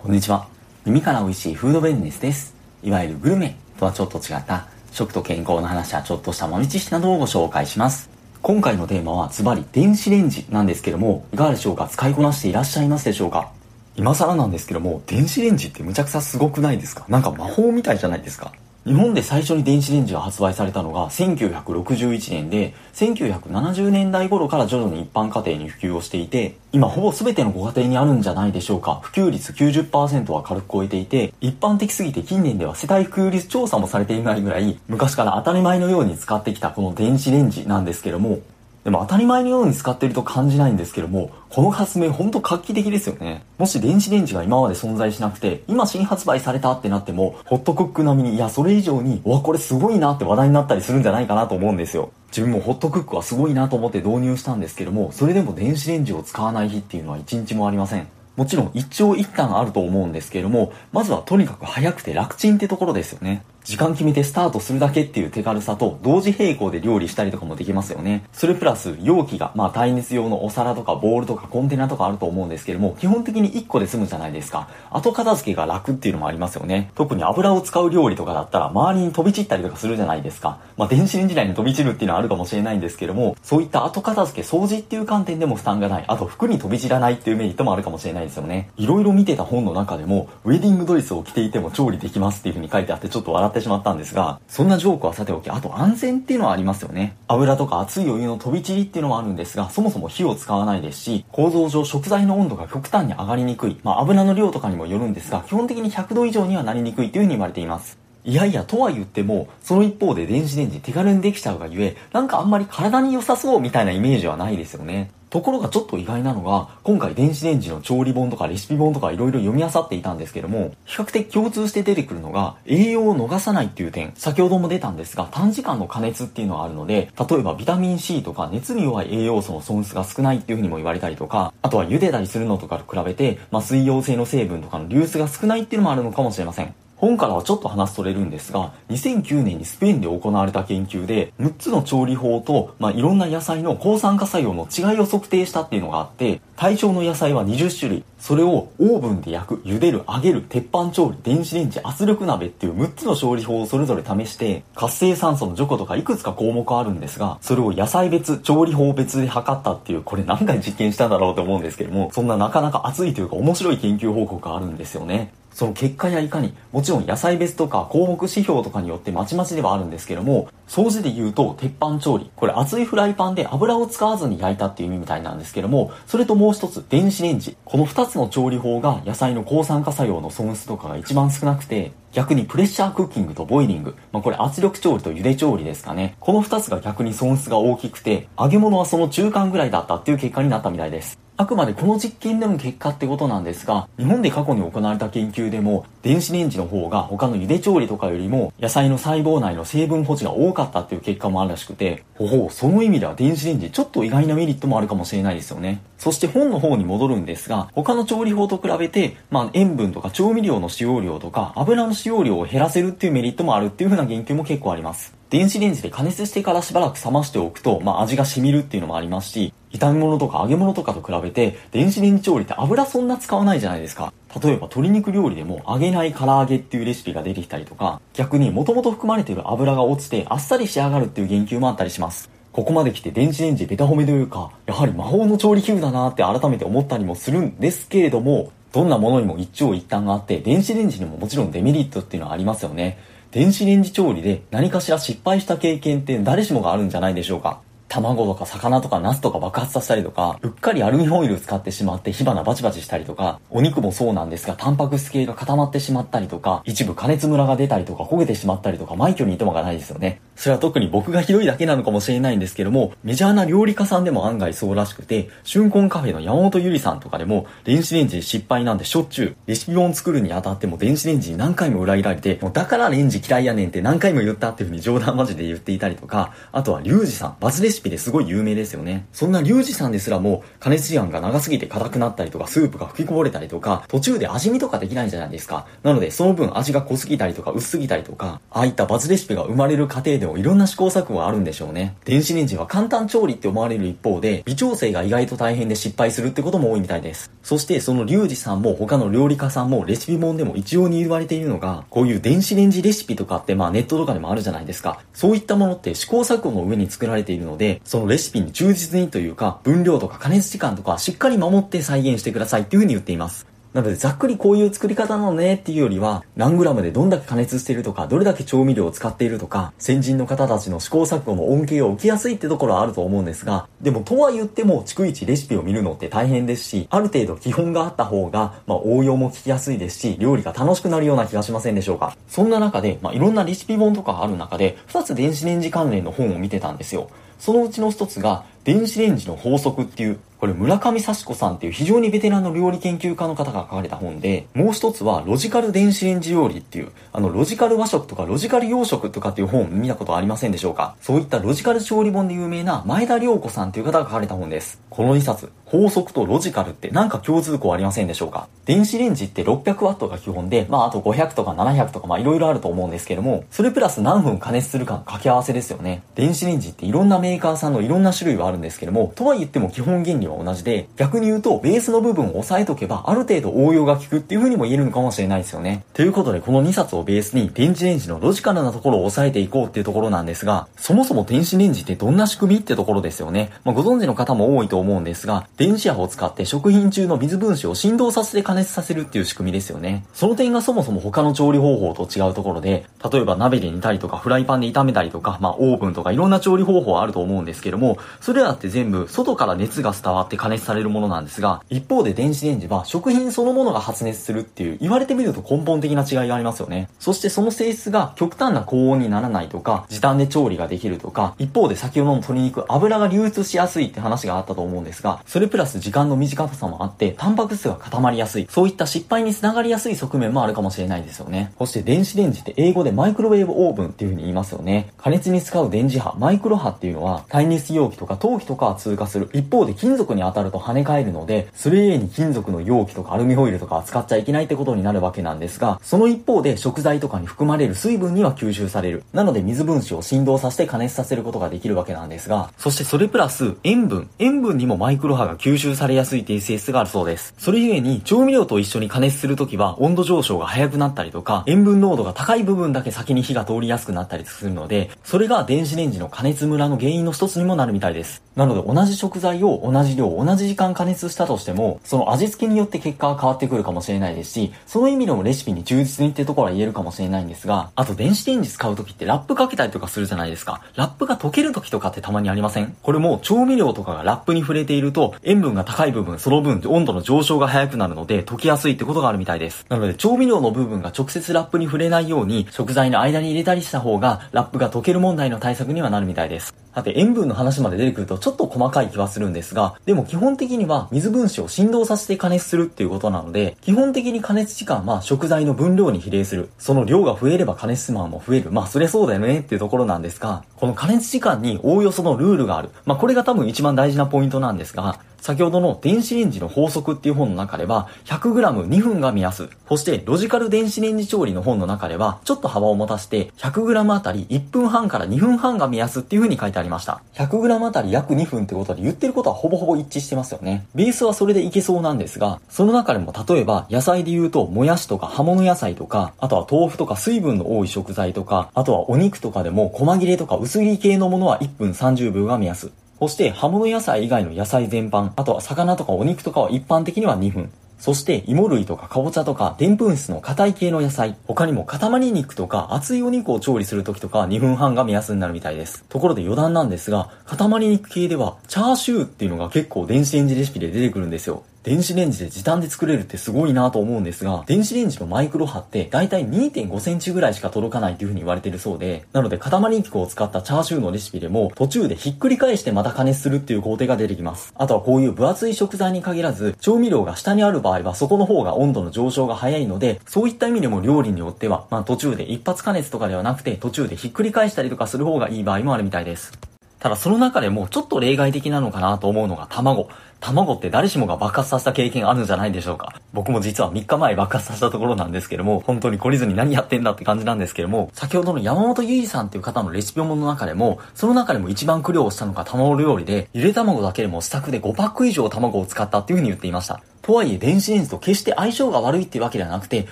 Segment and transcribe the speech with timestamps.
[0.00, 0.46] こんにちは。
[0.84, 2.54] 耳から美味しいフードベルネスです。
[2.84, 8.08] いわゆるグルメとはちょっと違った食と健康の話やちょっとした豆知識などをご紹介します。
[8.40, 11.88] 今回のテーマはズバリ電子レンジなんですけども、いかがでしょうか？
[11.88, 13.50] 使いこなしていらっしゃいますでしょうか？
[13.96, 17.04] 今更なんですけども、電子レンジってむちゃくちゃすごくないですか？
[17.08, 18.52] なんか魔法みたいじゃないですか？
[18.88, 29.00] 日本で最初に電子レンジが発売されたのが1961年で、1970年代頃から徐々に一般家庭に普及をしていて、今ほぼ全てのご家庭にあるんじゃないでしょうか。
[29.02, 38.38] 普及率90%は軽く超えていて、一般的すぎて近年では世帯普及率調査もされていないぐらい、昔から当たり前のように使ってきたこの電子レンジなんですけども、
[38.88, 43.44] でも当たり前のように使ってると感じないんですけども、この発明ほんと画期的ですよね。
[43.58, 52.12] もし電子レンジが今まで存在しなくて、今新発売されたってなっても、ホットクック並みに、いや、それ以上に、うわ、これすごいなって話題になったりするんじゃないかなと思うんですよ。
[52.28, 58.08] 自分もホットクックはすごいなと思って導入したんですけども、それでも電子レンジを使わない日っていうのは一日もありません。
[58.36, 63.42] もちろん一長一短あると思うんですけれども、まずはとにかく早くて楽ちんってところですよね。
[63.68, 68.24] 時間決めてスタートするだけっていう手軽さと同時並行で料理したりとかもできますよね。
[68.32, 74.70] それプラス容器が、まあ耐熱用のお皿とかボールとかコンテナとかあると思うんですけども、基本的に1個で済むじゃないですか。
[74.90, 76.90] 後片付けが楽っていうのもありますよね。
[76.94, 80.60] 特に油を使う料理とかだったら周りに飛び散ったりとかするじゃないですか。
[80.78, 86.04] まあ電子レンジ内に飛び散るっていうのはあるかもしれないんですけども、そういった後片付け、掃除っていう観点でも負担がない。
[86.08, 88.70] あと服に飛び散らないっていうメリットもあるかもしれないですよね。
[88.78, 97.16] いろいろ見てた本の中でも、ウェディングドレスを着ていても調理できますっていう風に書いてあってちょっと笑ってしまったんですが、そんなジョークはさておき、あと安全っていうのはありますよね。
[97.28, 103.78] 油とか熱いお湯の飛び散りっていうのはあるんですが、そもそも火を使わないですし、構造上食材の温度が極端に上がりにくい。
[103.82, 107.98] まあ油の量とかにもよるんですが、基本的に100度以上にはなりにくいという風に言われています。
[108.24, 115.10] いやいや、とは言っても、その一方で電子レンジ手軽にできちゃうがゆえ、なんかあんまり体に良さそうみたいなイメージはないですよね。
[115.30, 136.74] ところがちょっと意外なのが、今回電子レンジの調理本とかレシピ本とか色々読み漁っていたんですけども、比較的共通して出てくるのが、栄養を逃さないっていう点、先ほども出たんですが、短時間の加熱っていうのはあるので、例えばビタミン C とか熱に弱い栄養素の損失が少ないっていうふうにも言われたりとか、あとは茹でたりするのとかと比べて、まあ、水溶性の成分とかの流出が少ないっていうのもあるのかもしれません。
[136.98, 148.04] 本からはちょっと話それるんですが、2009年にスペインで行われた研究で、6つの調理法と、まあ、いろんな野菜の抗酸化作用の違いを測定したっていうのがあって、対象の野菜は20種類。
[148.18, 165.32] それをオーブンで焼く、茹でる、揚げる、鉄板調理、電子レンジ、圧力鍋っていう6つの調理法をそれぞれ試して、活性酸素の除去とかいくつか項目あるんですが、それを野菜別、調理法別で測ったっていう、これ何回実験したんだろうと思うんですけども、そんななかなか熱いというか面白い研究報告があるんですよね。
[165.58, 172.30] その結果やいかに、もちろん野菜別とか項目指標とかによってまちまちではあるんですけども、掃除で言うと鉄板調理。
[172.36, 177.56] これ熱いフライパンで油を使わずに焼いたっていう意味みたいなんですけども、それともう一つ電子レンジ。
[177.64, 183.96] この二つの調理法が野菜の抗酸化作用の損失とかが一番少なくて、逆にプレッシャークッキングとボイリング。
[184.12, 186.14] まあ、これ圧力調理と茹で調理ですかね。
[186.20, 191.18] この二つが逆に損失が大きくて、揚げ物はその中間ぐらいだったっていう結果になったみたいです。
[191.40, 205.80] あくまでこの実験での結果ってことなんですが、日本で過去に行われた研究でも、電子レンジの方が他の茹で調理とかよりも、野菜の細胞内の成分保持が多かったっていう結果もあるらしくて、ほほう、その意味では電子レンジちょっと意外なメリットもあるかもしれないですよね。
[205.96, 215.17] そして本の方に戻るんですが、他の調理法と比べて、まあ塩分とか調味料の使用量とか油の使用量を減らせるっていうメリットもあるっていう風な研究も結構あります。
[215.30, 224.10] 電子レンジで加熱してからしばらく冷ましておくと、まあ味が染みるっていうのもありますし、炒め物とか揚げ物とかと比べて、電子レンジ調理って油そんな使わないじゃないですか。
[224.42, 232.30] 例えば鶏肉料理でも揚げない唐揚げっていうレシピが出てきたりとか、逆に元々含まれている油が落ちてあっさり仕上がるっていう言及もあったりします。
[232.52, 242.98] ここまで来て電子レンジベタ褒めというか、やはり魔法の調理器具だなって改めて思ったりもするんですけれども、どんなものにも一長一短があって、電子レンジにももちろんデメリットっていうのはありますよね。
[243.30, 247.60] 電子レンジ調理で何かしら失敗した経験って誰しもがあるんじゃないでしょうか。
[247.86, 260.20] 卵とか魚とかナスとか爆発させたりとか、うっかりアルミホイル使ってしまって火花バチバチしたりとか、お肉もそうなんですが、タンパク質系が固まってしまったりとか、一部加熱ムラが出たりとか、焦げてしまったりとか、枚挙にいともがないですよね。
[260.38, 279.06] それは特に僕がひどいだけなのかもしれないんですけども、メジャーな料理家さんでも案外そうらしくて、春婚カフェの山本ゆりさんとかでも、電子レンジ失敗なんてしょっちゅう、レシピ本作るにあたっても電子レンジに何回も裏切られて、もうだからレンジ嫌いやねんって何回も言ったっていう風に冗談マジで言っていたりとか、あとはリュウジさん、バズレシピですごい有名ですよね。
[279.12, 285.66] そんなリュウジさんですらも、加熱時間が長すぎて硬くなったりとか、スープが吹きこぼれたりとか、途中で味見とかできないじゃないですか。
[285.82, 291.96] なので、その分味が濃すぎたりとか、薄すぎたりとか、ああいったバズレシピが生まれる過程でもいろんな試行錯誤があるんでしょうね。
[292.04, 297.30] 電子レンジは簡単調理って思われる一方で、微調整が意外と大変で失敗するってことも多いみたいです。
[297.42, 305.00] そしてそのリュウジさんも他の料理家さんもレシピ本でも一様に言われているのが、こういう電子レンジレシピとかってまあネットとかでもあるじゃないですか。
[305.12, 313.46] そういったものって試行錯誤の上に作られているので、そのレシピに忠実にというか、分量とか加熱時間とかしっかり守って再現してくださいっていう風に言っています。
[313.74, 332.16] なのでざっくりこういう作り方なのねっていうよりは、何グラムでどんだけ加熱しているとか、どれだけ調味料を使っているとか、先人の方たちの試行錯誤の恩恵を受けやすいってところはあると思うんですが、でもとは言っても、逐一レシピを見るのって大変ですし、ある程度基本があった方が、まあ応用も聞きやすいですし、料理が楽しくなるような気がしませんでしょうか。
[332.28, 337.10] そんな中で、まあいろんなレシピ本とかある中で、2つ電子レンジ関連の本を見てたんですよ。
[337.38, 350.94] そのうちの1つが、電子レンジの法則っていうこれ村上幸子さんっていう非常にベテランの料理研究家の方が書かれた本で、もう一つはロジカル電子レンジ料理っていう、あのロジカル和食とかロジカル洋食とかっていう本見たことありませんでしょうか？
[351.00, 354.80] そういったロジカル調理本で有名な前田良子さんっていう方が書かれた本です。
[354.90, 358.48] この2冊、法則とロジカルってなんか共通項ありませんでしょうか？
[358.64, 366.02] 電子レンジって 600W が基本で、まああと500とか700とかまあいろいろあると思うんですけども、それプラス何分加熱するかの掛け合わせですよね。
[366.14, 375.84] 電子レンジっていろんなメーカーさんのいろんな種類はあるんですけども、とは言っても基本原理は同じで、逆に言うと、ベースの部分を押さえとけば、ある程度応用が効くっていう風にも言えるのかもしれないですよね。
[375.94, 383.50] ということで、この2冊をベースに、電子レンジのロジカルなところを押さえていこうっていうところなんですが、そもそも電子レンジってどんな仕組みってところですよね。
[383.64, 390.04] まあ、ご存知の方も多いと思うんですが、電子波を使って食品中の水分子を振動させて加熱させるっていう仕組みですよね。
[390.14, 406.88] その点がそもそも他の調理方法と違うところで、例えば鍋で煮たりとか、フライパンで炒めたりとか、まあ、オーブンとかいろんな調理方法あると思うんですけども、それらって全部外から熱が伝わって加熱されるものなんですが、一方で電子レンジは食品そのものが発熱するっていう言われてみると根本的な違いがありますよね。
[407.00, 421.52] そしてその性質が極端な高温にならないとか、時短で調理ができるとか、一方で先ほどの鶏肉油が流出しやすいって話があったと思うんですが、それプラス時間の短さもあって、タンパク質が固まりやすい、そういった失敗につながりやすい側面もあるかもしれないですよね。
[421.58, 424.90] そして電子レンジって英語でマイクロウェーブオーブンっていう風に言いますよね。
[424.96, 429.28] 加熱に使う電磁波、マイクロ波っていうのは、耐熱容器とか陶器とかは通過する。
[429.32, 439.04] 一方で金属に当たると跳ね返るので、それゆえに金属の容器とかアルミホイルとか使っちゃいけないってことになるわけなんですが、その一方で食材とかに含まれる水分には吸収される。
[439.12, 444.08] なので水分子を振動させて加熱させることができるわけなんですが、そしてそれプラス塩分。
[444.18, 447.34] 塩分にもマイクロ波が吸収されやすいっていう性質があるそうです。
[447.38, 458.22] それゆえに調味料と一緒に加熱するときは温度上昇が早くなったりとか、塩分濃度が高い部分だけ先に火が通りやすくなったりするので、それが電子レンジの加熱ムラの原因の一つにもなるみたいです。
[458.36, 470.62] なので同じ食材を同じ量、同じ時間加熱したとしても、その味付けによって結果が変わってくるかもしれないですし、その意味でもレシピに忠実にってところは言えるかもしれないんですが、あと電子レンジ使う時ってラップかけたりとかするじゃないですか。
[470.76, 472.76] ラップが溶ける時とかってたまにありません？
[472.82, 479.66] これも調味料とかがラップに触れていると、塩分が高い部分、その分温度の上昇が早くなるので溶けやすいってことがあるみたいです。
[479.68, 486.54] なので調味料の部分が直接ラップに触れないように、食材の間に入れたりした方が、ラップが溶ける問題の対策にはなるみたいです。
[486.78, 496.50] さて、塩分の話まで出てくるとちょっと細かい気はするんですが、でも基本的には水分子を振動させて加熱するっていうことなので、基本的に加熱時間は食材の分量に比例する。
[496.56, 498.52] その量が増えれば加熱時間も増える。
[498.52, 502.70] まあ、それそうだよねっていうところなんですが、この加熱時間におおよそのルールがある。
[502.86, 509.50] まあ、これが多分一番大事なポイントなんですが、先ほどの電子レンジの法則っていう本の中では 100g2 分が目安。
[509.68, 517.02] そしてロジカル電子レンジ調理の本の中ではちょっと幅を持たせて 100g あたり1分半から2分半が目安っていう風に書いてありますりました。
[517.14, 520.66] 100g あたり約2分ってことで言ってることはほぼほぼ一致してますよね。
[520.74, 532.70] ベースはそれでいけそうなんですが、その中でも例えば野菜で言うともやしとか葉物野菜とか、あとは豆腐とか水分の多い食材とか、あとはお肉とかでも細切れとか薄切り系のものは1分30秒が目安。
[532.98, 537.50] そして葉物野菜以外の野菜全般、あとは魚とかお肉とかは一般的には2分。
[537.78, 545.84] そして芋類とかかぼちゃとかでんぷん質の硬い系の野菜、他にも塊肉とか熱いお肉を調理する時とか2分半が目安になるみたいです。
[545.88, 551.44] ところで余談なんですが、塊肉系ではチャーシューっていうのが結構電子レンジレシピで出てくるんですよ。
[551.68, 564.54] 電子レンジで時短で作れるってすごいなと思うんですが、電子レンジのマイクロ波ってだいたい2.5センチぐらいしか届かないという風に言われてるそうで、なので塊肉を使ったチャーシューのレシピでも途中でひっくり返してまた加熱するっていう工程が出てきます。
[564.56, 576.32] あとはこういう分厚い食材に限らず、調味料が下にある場合はそこの方が温度の上昇が早いので、そういった意味でも料理によっては、まあ途中で一発加熱とかではなくて途中でひっくり返したりとかする方がいい場合もあるみたいです。
[576.78, 579.88] ただその中でもちょっと例外的なのかなと思うのが卵。
[580.20, 583.00] 卵って誰しもが爆発させた経験あるんじゃないでしょうか。
[583.12, 596.80] 僕も実は3日前爆発させたところなんですけども、本当に懲りずに何やってんだって感じなんですけども、先ほどの山本ゆいさんっていう方のレシピ本の中でも、その中でも一番苦労したのが卵料理で、ゆで卵だけでもスタッフで5パック以上卵を使ったっていう風に言っていました。
[597.08, 599.86] とはいえ電子レンジと決して相性が悪いっていうわけではなくて、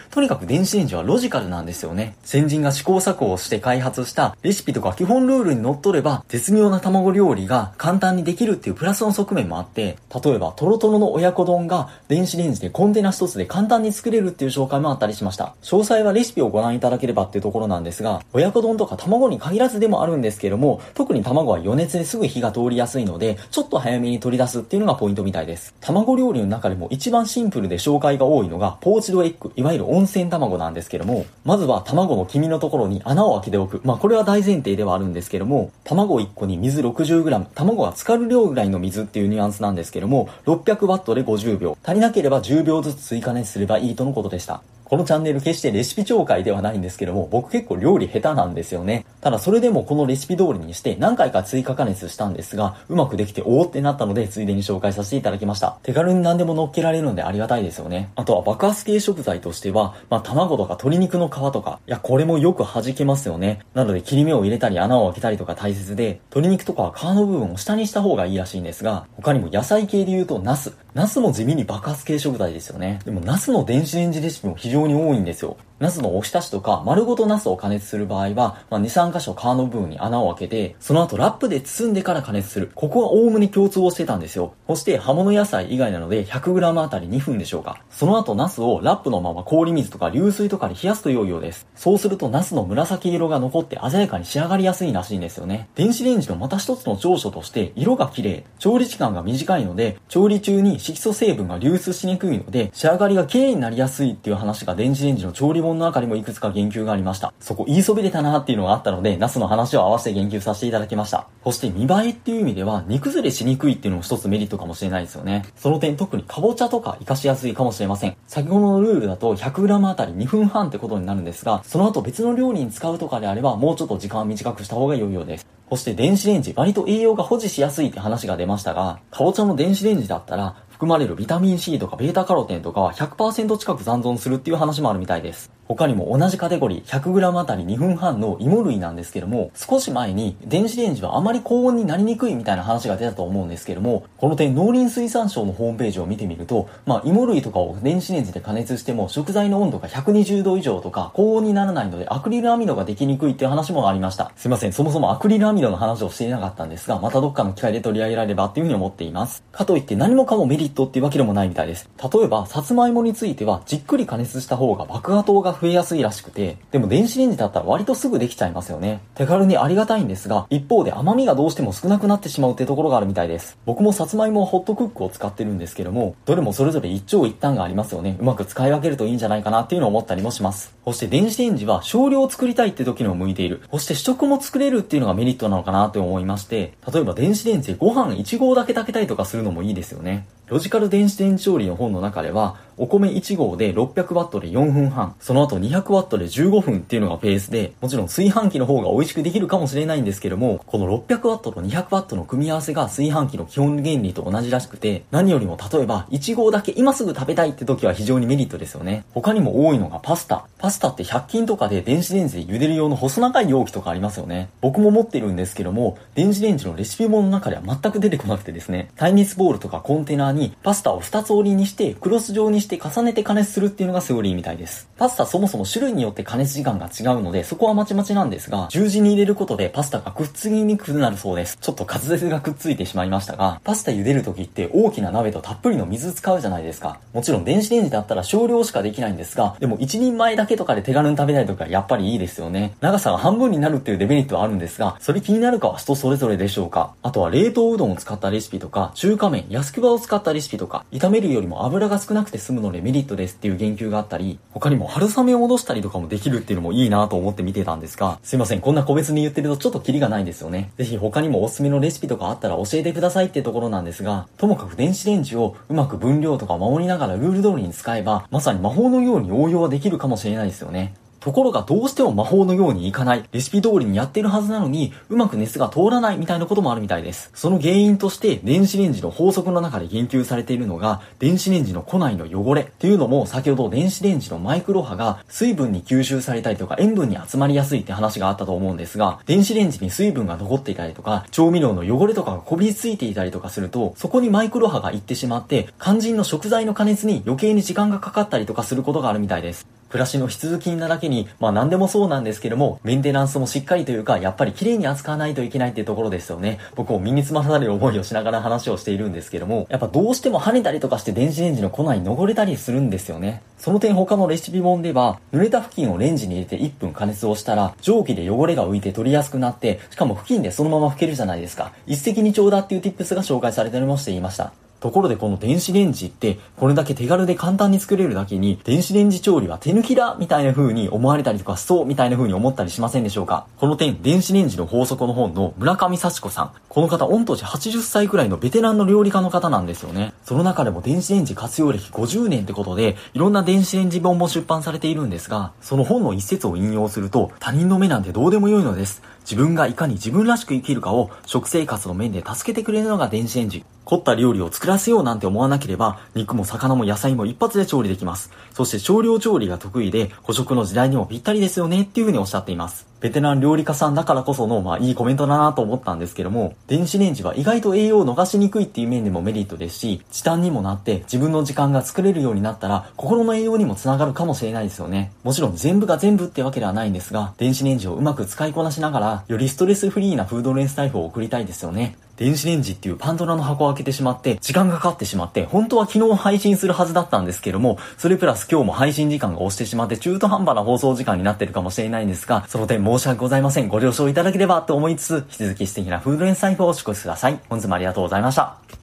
[0.11, 2.15] とにかく電子レンジはロジカルなんですよね。
[2.23, 15.55] 先人が試行錯誤をして開発したレシピとか基本ルールにのっとれば、絶妙な卵料理が簡単にできるっていうプラスの側面もあって、例えばトロトロの親子丼が電子レンジでコンテナ一つで簡単に作れるっていう紹介もあったりしました。
[15.63, 25.75] 詳細はレシピをご覧いただければっていうところなんですが、親子丼とか卵に限らずでもあるんですけども、特に卵は余熱ですぐ火が通りやすいので、ちょっと早めに取り出すっていうのがポイントみたいです。
[25.81, 33.81] 卵料理の中でも一番シンプルで紹介が多いのが、ポーチドエッグ、いわゆる温泉卵なんですけども、まずは卵の黄身のところに穴を開けておく。
[33.85, 44.63] まあこれは大前提ではあるんですけども、卵1個に水 60g、卵が浸かる量ぐらいの水っていうニュアンスなんですけども、600W で50秒、足りなければ10秒ずつ追加熱すればいいとのことでした。
[44.89, 49.05] このチャンネル決してレシピ紹介ではないんですけども、僕結構料理下手なんですよね。
[49.21, 55.79] ただそれでもこのレシピ通りにして何回か追加加熱したんですが、うまくできておーってなったので、ついでに紹介させていただきました。
[55.83, 58.11] 手軽に何でも乗っけられるのでありがたいですよね。
[58.15, 63.61] あとは爆発系食材としては、まあ卵とか鶏肉の皮とか、いやこれもよく弾けますよね。
[63.75, 70.75] なので切り目を入れたり穴を開けたりとか大切で、鶏肉とかは皮の部分を下にした方がいいらしいんですが、他にも野菜系で言うとナス。
[70.95, 73.01] ナスも地味に爆発系食材ですよね。
[73.05, 75.57] でもナスの電子レンジレシピも非常常に多いんですよ。
[75.79, 82.71] ナスのおひたしとか丸ごとナスを加熱する場合は、まあ、2、3箇所皮の部分に穴を開けて、その後ラップで包んでから加熱する。
[82.75, 84.55] ここはおおむね共通をしてたんですよ。
[84.67, 87.83] そして葉物野菜以外なので 100g あたり2分でしょうか。
[87.91, 91.67] その後ナスをラップのまま氷水とか流水とかで冷やすと良いようです。
[91.75, 95.69] そうするとナスの紫色が残って鮮やかに仕上がりやすいらしいんですよね。
[95.75, 107.35] 電子レンジのまた一つの長所として色が綺麗、調理時間が短いので、調理中に色素成分が流出しにくいので、仕上がりが綺麗になりやすいっていう話が電子レンジの調理本の中にもいくつか言及がありました。
[107.41, 111.27] そこ言いそびれたなっていうのがあったので、ナスの話を合わせて言及させていただきました。
[111.43, 115.45] そして見栄えっていう意味では、煮崩れしにくいっていうのも一つメリットかもしれないですよね。
[115.57, 118.17] その点特にかぼちゃとか活かしやすいかもしれません。
[118.27, 125.47] 先ほどのルールだと 100g あたり2分半ってことになるんですが、その後別の料理に使うとかであれば、もうちょっと時間を短くした方が良いようです。
[125.69, 135.56] そして電子レンジ、割と栄養が保持しやすいって話が出ましたが、かぼちゃの電子レンジだったら、含まれるビタミン C とかベータカロテンとかは100%近く残存するっていう話もあるみたいです。
[135.69, 154.33] 他にも同じカテゴリー 100g あたり2分半の芋類なんですけども、少し前に電子レンジはあまり高温になりにくいみたいな話が出たと思うんですけども、この点農林水産省のホームページを見てみると、まあ芋類とかを電子レンジで加熱しても食材の温度が120度以上とか高温にならないのでアクリルアミドができにくいっていう話もありました。
[154.37, 159.43] すいません、そもそもアクリルアミドの話をしていなかったんですが、またどっかの機会で取り上げられればっていうふうに思っています。
[159.53, 161.89] かといって何もかもメリットっていうわけでもないみたいです。
[162.13, 169.01] 例えば、さつまいもについてはじっくり加熱した方が爆破糖が増えやすいらしくて、でも電子レンジだったら割とすぐできちゃいますよね。
[169.15, 173.59] 手軽にありがたいんですが、一方で甘みがどうしても少なくなってしまうってところがあるみたいです。
[173.67, 178.17] 僕もさつまいもホットクックを使ってるんですけども、どれもそれぞれ一長一短がありますよね。
[178.21, 180.75] うまく使い分けるといいんじゃないかなっていうのを思ったりもします。
[180.85, 183.63] そして電子レンジは少量作りたいって時にも向いている。
[183.71, 190.27] そして主食も作れるっていうのがメリットなのかなと思いまして、例えば電子レンジでご飯1合だけ炊けたりとかするのもいいですよね。
[190.49, 209.05] ロジカル電子レンジ調理の本の中では、お米1合で 600W で4分半、その後 200W で15分っていうのがペースで、もちろん炊飯器の方が美味しくできるかもしれないんですけども、この 600W と 200W の組み合わせが炊飯器の基本原理と同じらしくて、何よりも例えば1合だけ今すぐ食べたいって時は非常にメリットですよね。
[209.15, 210.47] 他にも多いのがパスタ。
[210.59, 214.51] パスタって100均とかで電子レンジで茹でる用の細長い容器とかありますよね。
[214.61, 224.89] 僕も持ってるんですけども、電子レンジのレシピ本の中では全く出てこなくてですね、耐熱ボウルとかコンテナにパスタを2つ折りにして、クロス状にして重ねて加熱するっていうのがセオリーみたいです。
[224.97, 231.59] パスタそもそも種類によって加熱時間が違うので、そこはまちまちなんですが、十字に入れることでパスタがくっつきにくくなるそうです。
[231.61, 236.99] ちょっと滑舌がくっついてしまいましたが、パスタ茹でる時って大きな鍋とたっぷりの水使うじゃないですか。
[237.13, 242.75] もちろん電子レンジだったら少量しかできないんですが、でも一人前だけとかで手軽に食べたいとかやっぱりいいですよね。
[242.81, 246.95] 長さが半分になるっていうデメリットはあるんですが、それ気になるかは人それぞれでしょうか。
[247.03, 260.73] あとは冷凍うどんを使ったレシピとか、中華麺、安くばを使ったたレシピとか、炒めるよりも油が少なくて済むのでメリットですっていう言及があったり、他にも春雨を戻したりとかもできるっていうのもいいなと思って見てたんですが、すいません、こんな個別に言ってるとちょっとキリがないんですよね。
[260.77, 270.95] ぜひ他にもおすすめのレシピとかあったら教えてくださいってところなんですが、ともかく電子レンジをうまく分量とか守りながらルール通りに使えば、まさに魔法のように応用はできるかもしれないですよね。
[271.27, 277.33] ところがどうしても魔法のようにいかない、レシピ通りにやってるはずなのに、うまく熱が通らないみたいなこともあるみたいです。
[277.35, 299.67] その原因として、電子レンジの法則の中で言及されているのが、電子レンジの庫内の汚れっていうのも、先ほど電子レンジのマイクロ波が水分に吸収されたりとか塩分に集まりやすいって話があったと思うんですが、電子レンジに水分が残っていたりとか、調味料の汚れとかがこびりついていたりとかすると、そこにマイクロ波が行ってしまって、肝心の食材の加熱に余計に時間がかかったりとかすることがあるみたいです。
[299.97, 306.59] 暮らしの必需品なだけに、まあ何でもそうなんですけども、メンテナンスもしっかりというか、やっぱり綺麗に扱わないといけないっていうところですよね。
[306.75, 313.43] 僕も身につまされる思いをしながら話をしているんですけども、やっぱどうしても跳ねたりとかして電子レンジの粉に汚れたりするんですよね。
[313.57, 321.73] その点他のレシピ本では、濡れた布巾をレンジに入れて1分加熱をしたら、蒸気で汚れが浮いて取りやすくなって、しかも布巾でそのまま拭けるじゃないですか。
[321.87, 324.53] 一石二鳥だっていう tips が紹介されておりましていました。
[324.81, 333.47] ところでこの電子レンジってこれだけ手軽で簡単に作れるだけに電子レンジ調理は手抜きだみたいな風に思われたりとかそうみたいな風に思ったりしませんでしょうか？
[333.59, 336.53] この点電子レンジの法則の本の村上幸子さん。
[336.69, 340.13] この方御年80歳くらいのベテランの料理家の方なんですよね。
[340.25, 349.03] その中でも電子レンジ活用歴50年ってことでいろんな電子レンジ本も出版されているんですがその本の一節を引用すると他人の目なんてどうでもよいのです。
[349.29, 353.65] 自分がいかに自分らしく生きるかを食生活の面で助けてくれるのが電子レンジ。
[353.85, 358.31] 凝った料理を作らせようなんて思わなければ、肉も魚も野菜も一発で調理できます。
[358.53, 362.87] そして少量調理が得意で、捕食の時代にもぴったりですよねっていうふうにおっしゃっています。
[363.07, 375.13] ベテラン料理家さんだからこその、まあいいコメントだなと思ったんですけども、電子レンジは意外と栄養を逃しにくいっていう面でもメリットですし、時短にもなって自分の時間が作れるようになったら、心の栄養にもつながるかもしれないですよね。
[375.23, 381.97] もちろん全部が全部ってわけではないんですが、電子レンジをうまく使いこなしながら、よりストレスフリーなフードレンスタイフを送りたいですよね。
[382.17, 393.69] 電子レンジっていうパンドラの箱を開けてしまって、時間がかかってしまって、本当は昨日配信するはずだったんですけども、それプラス今日も配信時間が押してしまって中途半端な放送時間になってるかもしれないんですが、その点申し訳ございません。
[393.69, 397.39] ご了承いただければと思いつつ、引き続き素敵なフードレンス財布をお祝いください。
[397.49, 398.67] 本日もありがとうございました。